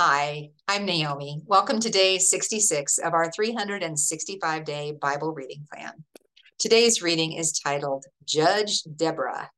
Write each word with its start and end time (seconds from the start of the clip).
Hi, 0.00 0.50
I'm 0.68 0.84
Naomi. 0.84 1.42
Welcome 1.44 1.80
to 1.80 1.90
day 1.90 2.18
66 2.18 2.98
of 2.98 3.14
our 3.14 3.32
365 3.32 4.64
day 4.64 4.92
Bible 4.92 5.32
reading 5.32 5.66
plan. 5.72 6.04
Today's 6.56 7.02
reading 7.02 7.32
is 7.32 7.50
titled 7.58 8.04
Judge 8.24 8.84
Deborah. 8.84 9.50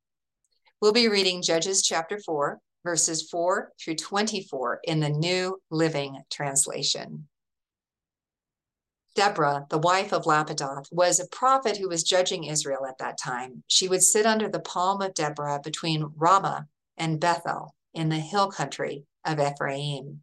We'll 0.81 0.95
be 0.95 1.09
reading 1.09 1.43
Judges 1.43 1.83
chapter 1.83 2.19
4, 2.19 2.59
verses 2.87 3.29
4 3.29 3.73
through 3.79 3.97
24 3.97 4.81
in 4.85 5.01
the 5.01 5.11
New 5.11 5.61
Living 5.71 6.23
Translation. 6.31 7.29
Deborah, 9.15 9.67
the 9.69 9.77
wife 9.77 10.15
of 10.15 10.25
Lapidoth, 10.25 10.87
was 10.91 11.21
a 11.21 11.29
prophet 11.29 11.77
who 11.77 11.91
was 11.91 12.03
judging 12.03 12.45
Israel 12.45 12.87
at 12.89 12.97
that 12.97 13.19
time. 13.19 13.63
She 13.67 13.89
would 13.89 14.03
sit 14.03 14.25
under 14.25 14.49
the 14.49 14.61
palm 14.61 15.03
of 15.03 15.13
Deborah 15.13 15.61
between 15.63 16.15
Ramah 16.17 16.67
and 16.97 17.21
Bethel 17.21 17.75
in 17.93 18.09
the 18.09 18.17
hill 18.17 18.51
country 18.51 19.05
of 19.27 19.39
Ephraim 19.39 20.23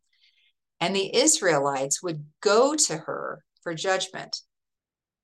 and 0.79 0.95
the 0.95 1.15
Israelites 1.15 2.03
would 2.03 2.25
go 2.41 2.75
to 2.75 2.97
her 2.97 3.43
for 3.61 3.73
judgment. 3.73 4.41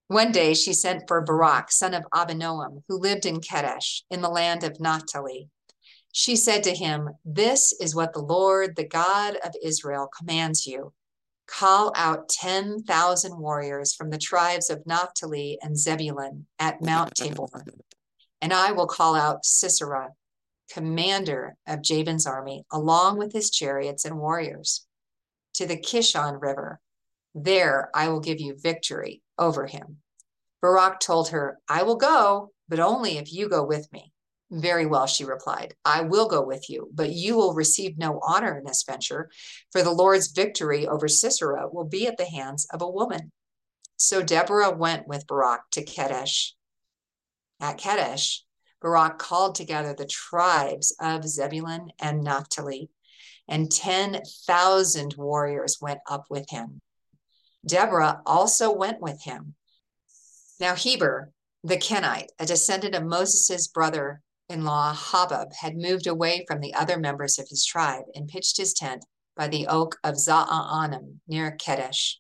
One 0.08 0.32
day 0.32 0.54
she 0.54 0.74
sent 0.74 1.08
for 1.08 1.22
Barak, 1.22 1.72
son 1.72 1.94
of 1.94 2.04
Abinoam, 2.14 2.84
who 2.88 3.00
lived 3.00 3.26
in 3.26 3.40
Kadesh, 3.40 4.04
in 4.10 4.22
the 4.22 4.30
land 4.30 4.64
of 4.64 4.80
Naphtali. 4.80 5.50
She 6.12 6.36
said 6.36 6.64
to 6.64 6.76
him, 6.76 7.10
This 7.26 7.74
is 7.80 7.96
what 7.96 8.14
the 8.14 8.22
Lord, 8.22 8.76
the 8.76 8.88
God 8.88 9.38
of 9.44 9.56
Israel, 9.64 10.10
commands 10.16 10.68
you. 10.68 10.94
Call 11.48 11.92
out 11.96 12.30
10,000 12.30 13.38
warriors 13.38 13.94
from 13.94 14.10
the 14.10 14.18
tribes 14.18 14.70
of 14.70 14.86
Naphtali 14.86 15.58
and 15.62 15.78
Zebulun 15.78 16.46
at 16.60 16.82
Mount 16.82 17.16
Tabor, 17.16 17.66
and 18.42 18.54
I 18.54 18.72
will 18.72 18.88
call 18.88 19.16
out 19.16 19.46
Sisera, 19.46 20.10
commander 20.70 21.56
of 21.68 21.82
Jabin's 21.82 22.26
army, 22.26 22.66
along 22.72 23.18
with 23.18 23.34
his 23.34 23.50
chariots 23.50 24.06
and 24.06 24.18
warriors 24.18 24.86
to 25.54 25.66
the 25.66 25.78
Kishon 25.78 26.42
River. 26.42 26.80
There 27.36 27.90
I 27.94 28.10
will 28.10 28.20
give 28.20 28.40
you 28.40 28.56
victory 28.58 29.22
over 29.38 29.66
him. 29.66 29.98
Barak 30.62 31.00
told 31.00 31.30
her, 31.30 31.60
I 31.68 31.84
will 31.84 31.98
go, 31.98 32.52
but 32.70 32.80
only 32.80 33.18
if 33.18 33.34
you 33.34 33.50
go 33.50 33.66
with 33.66 33.92
me. 33.92 34.14
Very 34.52 34.86
well, 34.86 35.08
she 35.08 35.26
replied. 35.26 35.74
I 35.84 36.02
will 36.02 36.28
go 36.28 36.42
with 36.46 36.70
you, 36.70 36.90
but 36.94 37.10
you 37.10 37.36
will 37.36 37.54
receive 37.54 37.98
no 37.98 38.20
honor 38.26 38.58
in 38.58 38.64
this 38.64 38.84
venture, 38.88 39.32
for 39.72 39.82
the 39.82 39.92
Lord's 39.92 40.32
victory 40.32 40.88
over 40.88 41.08
Sisera 41.08 41.68
will 41.70 41.86
be 41.86 42.06
at 42.06 42.18
the 42.18 42.26
hands 42.26 42.68
of 42.72 42.82
a 42.82 42.90
woman. 42.90 43.32
So 43.98 44.22
Deborah 44.22 44.72
went 44.72 45.08
with 45.08 45.26
Barak 45.28 45.62
to 45.72 45.84
Kadesh. 45.84 46.56
At 47.60 47.78
Kadesh, 47.78 48.44
Barak 48.82 49.18
called 49.18 49.56
together 49.56 49.94
the 49.94 50.06
tribes 50.06 50.96
of 51.00 51.28
Zebulun 51.28 51.92
and 52.00 52.24
Naphtali 52.24 52.90
and 53.48 53.72
10,000 53.72 55.16
warriors 55.18 55.78
went 55.82 56.00
up 56.10 56.26
with 56.30 56.50
him. 56.50 56.82
Deborah 57.66 58.22
also 58.26 58.72
went 58.72 59.02
with 59.02 59.22
him. 59.24 59.56
Now, 60.60 60.76
Heber, 60.76 61.32
the 61.64 61.78
Kenite, 61.78 62.32
a 62.40 62.46
descendant 62.46 62.96
of 62.96 63.04
Moses' 63.04 63.68
brother 63.68 64.22
in 64.50 64.66
law 64.66 64.94
Hobab, 64.94 65.54
had 65.54 65.76
moved 65.76 66.08
away 66.08 66.46
from 66.48 66.60
the 66.60 66.74
other 66.74 66.98
members 66.98 67.40
of 67.40 67.48
his 67.48 67.66
tribe 67.66 68.04
and 68.16 68.28
pitched 68.28 68.58
his 68.58 68.74
tent 68.74 69.06
by 69.36 69.48
the 69.48 69.68
oak 69.68 69.98
of 70.04 70.16
Zaanannim 70.16 71.20
near 71.28 71.52
Kadesh. 71.52 72.20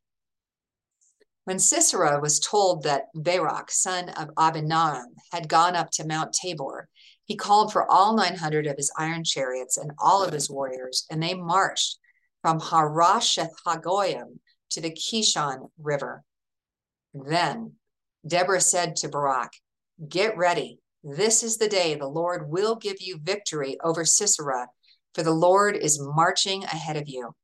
When 1.45 1.59
Sisera 1.59 2.21
was 2.21 2.39
told 2.39 2.83
that 2.83 3.07
Barak, 3.13 3.69
son 3.69 4.09
of 4.09 4.29
Abinoam, 4.35 5.07
had 5.33 5.49
gone 5.49 5.75
up 5.75 5.91
to 5.91 6.07
Mount 6.07 6.31
Tabor, 6.31 6.87
he 7.25 7.35
called 7.35 7.71
for 7.71 7.89
all 7.89 8.15
900 8.15 8.67
of 8.67 8.77
his 8.77 8.91
iron 8.97 9.23
chariots 9.23 9.77
and 9.77 9.91
all 9.97 10.23
of 10.23 10.33
his 10.33 10.49
warriors, 10.49 11.05
and 11.09 11.21
they 11.21 11.33
marched 11.33 11.97
from 12.41 12.59
Harosheth 12.59 13.53
Hagoyim 13.65 14.39
to 14.71 14.81
the 14.81 14.91
Kishon 14.91 15.69
River. 15.77 16.23
Then 17.13 17.73
Deborah 18.27 18.61
said 18.61 18.95
to 18.97 19.09
Barak, 19.09 19.51
Get 20.07 20.37
ready. 20.37 20.79
This 21.03 21.43
is 21.43 21.57
the 21.57 21.67
day 21.67 21.95
the 21.95 22.07
Lord 22.07 22.49
will 22.49 22.75
give 22.75 22.97
you 22.99 23.19
victory 23.21 23.77
over 23.83 24.05
Sisera, 24.05 24.67
for 25.13 25.23
the 25.23 25.31
Lord 25.31 25.75
is 25.75 25.99
marching 26.01 26.63
ahead 26.63 26.97
of 26.97 27.07
you. 27.07 27.35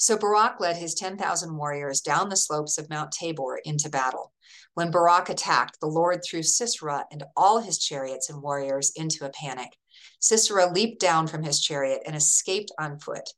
So 0.00 0.16
Barak 0.16 0.60
led 0.60 0.76
his 0.76 0.94
10,000 0.94 1.56
warriors 1.56 2.00
down 2.00 2.28
the 2.28 2.36
slopes 2.36 2.78
of 2.78 2.88
Mount 2.88 3.10
Tabor 3.10 3.60
into 3.64 3.90
battle. 3.90 4.32
When 4.74 4.92
Barak 4.92 5.28
attacked, 5.28 5.80
the 5.80 5.88
Lord 5.88 6.20
threw 6.22 6.44
Sisera 6.44 7.04
and 7.10 7.24
all 7.36 7.58
his 7.58 7.78
chariots 7.78 8.30
and 8.30 8.40
warriors 8.40 8.92
into 8.94 9.26
a 9.26 9.30
panic. 9.30 9.76
Sisera 10.20 10.72
leaped 10.72 11.00
down 11.00 11.26
from 11.26 11.42
his 11.42 11.60
chariot 11.60 12.02
and 12.06 12.14
escaped 12.14 12.70
on 12.78 13.00
foot. 13.00 13.28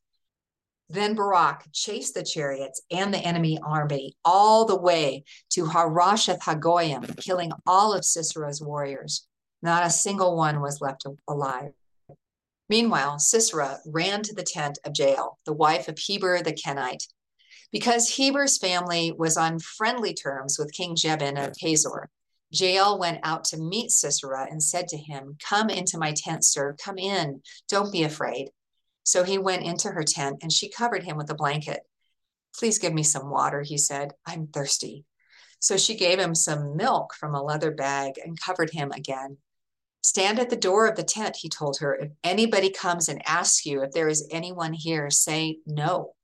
Then 0.91 1.15
Barak 1.15 1.65
chased 1.72 2.12
the 2.12 2.22
chariots 2.22 2.82
and 2.91 3.15
the 3.15 3.19
enemy 3.19 3.59
army 3.65 4.16
all 4.22 4.66
the 4.66 4.78
way 4.78 5.25
to 5.53 5.65
Harosheth 5.65 6.41
Hagoyim, 6.41 7.16
killing 7.16 7.53
all 7.66 7.94
of 7.94 8.04
Sisera's 8.04 8.60
warriors. 8.60 9.26
Not 9.62 9.87
a 9.87 9.91
single 9.91 10.37
one 10.37 10.60
was 10.60 10.82
left 10.82 11.06
alive. 11.26 11.72
Meanwhile, 12.70 13.19
Sisera 13.19 13.81
ran 13.84 14.22
to 14.22 14.32
the 14.32 14.44
tent 14.44 14.78
of 14.84 14.92
Jael, 14.97 15.41
the 15.44 15.53
wife 15.53 15.88
of 15.88 15.98
Heber 15.98 16.41
the 16.41 16.53
Kenite. 16.53 17.08
Because 17.72 18.16
Heber's 18.16 18.58
family 18.58 19.10
was 19.10 19.36
on 19.36 19.58
friendly 19.58 20.14
terms 20.14 20.56
with 20.56 20.72
King 20.72 20.94
Jabin 20.94 21.36
of 21.36 21.53
Hazor, 21.58 22.08
Jael 22.50 22.97
went 22.97 23.19
out 23.25 23.42
to 23.47 23.56
meet 23.56 23.91
Sisera 23.91 24.47
and 24.48 24.62
said 24.62 24.86
to 24.88 24.97
him, 24.97 25.36
Come 25.44 25.69
into 25.69 25.98
my 25.98 26.12
tent, 26.16 26.44
sir. 26.44 26.76
Come 26.81 26.97
in. 26.97 27.42
Don't 27.69 27.92
be 27.92 28.04
afraid. 28.04 28.50
So 29.02 29.25
he 29.25 29.37
went 29.37 29.64
into 29.64 29.88
her 29.88 30.04
tent 30.04 30.38
and 30.41 30.52
she 30.52 30.70
covered 30.70 31.02
him 31.02 31.16
with 31.16 31.31
a 31.31 31.34
blanket. 31.34 31.81
Please 32.56 32.78
give 32.78 32.94
me 32.94 33.02
some 33.02 33.31
water, 33.31 33.62
he 33.62 33.78
said. 33.78 34.12
I'm 34.25 34.47
thirsty. 34.47 35.04
So 35.58 35.76
she 35.76 35.97
gave 35.97 36.20
him 36.20 36.37
some 36.37 36.76
milk 36.76 37.14
from 37.14 37.34
a 37.34 37.42
leather 37.42 37.72
bag 37.72 38.14
and 38.25 38.41
covered 38.41 38.70
him 38.70 38.92
again. 38.92 39.38
Stand 40.03 40.38
at 40.38 40.50
the 40.50 40.56
door 40.56 40.87
of 40.87 40.97
the 40.97 41.03
tent, 41.03 41.37
he 41.37 41.49
told 41.49 41.78
her. 41.78 41.94
If 41.94 42.12
anybody 42.25 42.71
comes 42.71 43.09
and 43.09 43.27
asks 43.28 43.66
you 43.66 43.83
if 43.83 43.93
there 43.93 44.09
is 44.09 44.27
anyone 44.31 44.72
here, 44.72 45.11
say 45.11 45.59
no. 45.66 46.15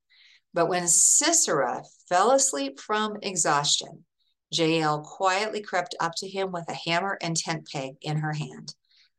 But 0.55 0.69
when 0.69 0.89
Sisera 0.89 1.83
fell 2.09 2.31
asleep 2.31 2.81
from 2.81 3.19
exhaustion, 3.23 4.05
Jael 4.51 5.03
quietly 5.03 5.61
crept 5.61 5.95
up 6.01 6.15
to 6.17 6.29
him 6.29 6.53
with 6.53 6.65
a 6.69 6.89
hammer 6.89 7.19
and 7.21 7.37
tent 7.37 7.69
peg 7.71 7.97
in 8.01 8.19
her 8.19 8.33
hand. 8.33 8.75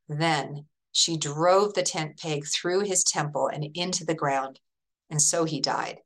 Then 0.09 0.65
she 0.91 1.17
drove 1.17 1.73
the 1.73 1.83
tent 1.83 2.17
peg 2.17 2.47
through 2.47 2.81
his 2.81 3.03
temple 3.03 3.47
and 3.47 3.67
into 3.75 4.03
the 4.05 4.15
ground, 4.15 4.59
and 5.11 5.21
so 5.21 5.43
he 5.43 5.61
died. 5.61 5.99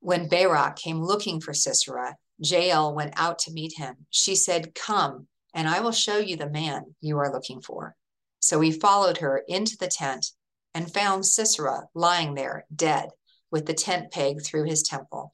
When 0.00 0.28
Barak 0.28 0.76
came 0.76 1.00
looking 1.00 1.40
for 1.40 1.54
Sisera, 1.54 2.16
Jael 2.38 2.94
went 2.94 3.14
out 3.16 3.38
to 3.40 3.52
meet 3.52 3.74
him. 3.76 4.06
She 4.10 4.34
said, 4.34 4.74
Come, 4.74 5.28
and 5.54 5.68
I 5.68 5.80
will 5.80 5.92
show 5.92 6.18
you 6.18 6.36
the 6.36 6.50
man 6.50 6.94
you 7.00 7.18
are 7.18 7.32
looking 7.32 7.60
for. 7.60 7.96
So 8.40 8.60
he 8.60 8.72
followed 8.72 9.18
her 9.18 9.42
into 9.48 9.76
the 9.76 9.88
tent 9.88 10.32
and 10.74 10.92
found 10.92 11.26
Sisera 11.26 11.88
lying 11.94 12.34
there 12.34 12.66
dead 12.74 13.10
with 13.50 13.66
the 13.66 13.74
tent 13.74 14.10
peg 14.10 14.42
through 14.42 14.64
his 14.64 14.82
temple. 14.82 15.32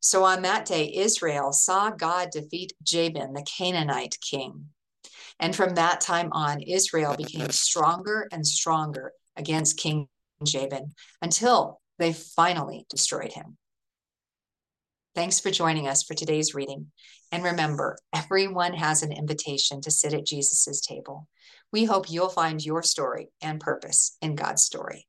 So 0.00 0.24
on 0.24 0.42
that 0.42 0.64
day, 0.64 0.90
Israel 0.94 1.52
saw 1.52 1.90
God 1.90 2.30
defeat 2.30 2.72
Jabin, 2.82 3.34
the 3.34 3.42
Canaanite 3.42 4.16
king. 4.20 4.66
And 5.38 5.54
from 5.54 5.74
that 5.74 6.00
time 6.00 6.30
on, 6.32 6.60
Israel 6.60 7.16
became 7.16 7.50
stronger 7.50 8.28
and 8.32 8.46
stronger 8.46 9.12
against 9.36 9.78
King 9.78 10.08
Jabin 10.42 10.92
until 11.20 11.80
they 11.98 12.12
finally 12.12 12.86
destroyed 12.88 13.32
him. 13.32 13.58
Thanks 15.12 15.40
for 15.40 15.50
joining 15.50 15.88
us 15.88 16.04
for 16.04 16.14
today's 16.14 16.54
reading. 16.54 16.92
And 17.32 17.42
remember, 17.42 17.98
everyone 18.14 18.74
has 18.74 19.02
an 19.02 19.10
invitation 19.10 19.80
to 19.80 19.90
sit 19.90 20.14
at 20.14 20.24
Jesus' 20.24 20.80
table. 20.80 21.26
We 21.72 21.84
hope 21.84 22.08
you'll 22.08 22.28
find 22.28 22.64
your 22.64 22.84
story 22.84 23.28
and 23.42 23.58
purpose 23.58 24.16
in 24.22 24.36
God's 24.36 24.62
story. 24.62 25.08